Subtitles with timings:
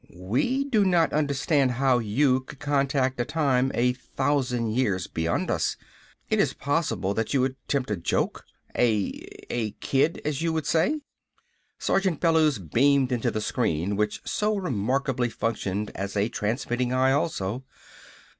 [0.17, 5.77] "_We do not understand how you could contact a time a thousand years beyond us.
[6.27, 8.43] It is possible that you attempt a joke.
[8.75, 9.11] A
[9.51, 11.01] a kid, as you would say._"
[11.77, 17.63] Sergeant Bellews beamed into the screen which so remarkably functioned as a transmitting eye also.